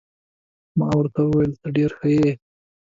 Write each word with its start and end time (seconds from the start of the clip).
ما 0.77 0.87
ورته 0.97 1.19
وویل: 1.23 1.53
ته 1.61 1.67
ډېر 1.77 1.91
ښه 1.99 2.07
يې. 2.17 2.29